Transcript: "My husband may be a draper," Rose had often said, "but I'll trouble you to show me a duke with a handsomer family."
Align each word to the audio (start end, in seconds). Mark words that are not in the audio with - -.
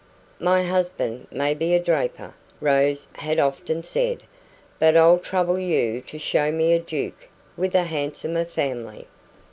"My 0.39 0.63
husband 0.63 1.27
may 1.31 1.53
be 1.53 1.75
a 1.75 1.79
draper," 1.79 2.33
Rose 2.59 3.07
had 3.17 3.37
often 3.37 3.83
said, 3.83 4.23
"but 4.79 4.97
I'll 4.97 5.19
trouble 5.19 5.59
you 5.59 6.01
to 6.07 6.17
show 6.17 6.51
me 6.51 6.73
a 6.73 6.79
duke 6.79 7.29
with 7.55 7.75
a 7.75 7.83
handsomer 7.83 8.45
family." 8.45 9.05